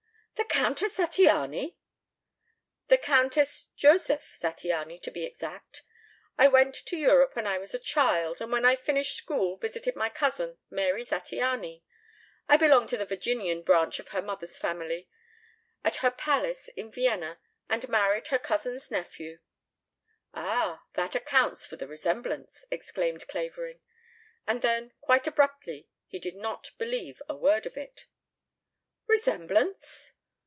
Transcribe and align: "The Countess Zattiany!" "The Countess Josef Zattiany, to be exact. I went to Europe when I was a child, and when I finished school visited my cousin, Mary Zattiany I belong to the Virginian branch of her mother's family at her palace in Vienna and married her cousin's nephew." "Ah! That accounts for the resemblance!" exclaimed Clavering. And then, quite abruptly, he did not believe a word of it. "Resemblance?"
"The 0.35 0.57
Countess 0.63 0.97
Zattiany!" 0.97 1.75
"The 2.87 2.97
Countess 2.97 3.67
Josef 3.77 4.37
Zattiany, 4.41 4.99
to 5.03 5.11
be 5.11 5.23
exact. 5.23 5.83
I 6.35 6.47
went 6.47 6.73
to 6.87 6.97
Europe 6.97 7.35
when 7.35 7.45
I 7.47 7.57
was 7.59 7.75
a 7.75 7.79
child, 7.79 8.41
and 8.41 8.51
when 8.51 8.65
I 8.65 8.75
finished 8.75 9.15
school 9.15 9.55
visited 9.57 9.95
my 9.95 10.09
cousin, 10.09 10.57
Mary 10.71 11.03
Zattiany 11.03 11.83
I 12.49 12.57
belong 12.57 12.87
to 12.87 12.97
the 12.97 13.05
Virginian 13.05 13.61
branch 13.61 13.99
of 13.99 14.09
her 14.09 14.21
mother's 14.21 14.57
family 14.57 15.07
at 15.85 15.97
her 15.97 16.09
palace 16.11 16.69
in 16.69 16.91
Vienna 16.91 17.39
and 17.69 17.87
married 17.87 18.27
her 18.27 18.39
cousin's 18.39 18.89
nephew." 18.91 19.39
"Ah! 20.33 20.83
That 20.95 21.13
accounts 21.15 21.67
for 21.67 21.75
the 21.75 21.87
resemblance!" 21.87 22.65
exclaimed 22.71 23.27
Clavering. 23.27 23.79
And 24.47 24.63
then, 24.63 24.91
quite 25.01 25.27
abruptly, 25.27 25.87
he 26.07 26.17
did 26.17 26.35
not 26.35 26.71
believe 26.79 27.21
a 27.29 27.35
word 27.35 27.67
of 27.67 27.77
it. 27.77 28.07
"Resemblance?" 29.07 30.13